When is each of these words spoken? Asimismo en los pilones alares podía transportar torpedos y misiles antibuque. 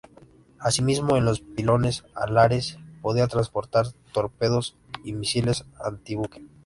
Asimismo 0.59 1.15
en 1.15 1.25
los 1.25 1.41
pilones 1.41 2.03
alares 2.15 2.79
podía 3.03 3.27
transportar 3.27 3.91
torpedos 4.11 4.75
y 5.03 5.13
misiles 5.13 5.63
antibuque. 5.79 6.41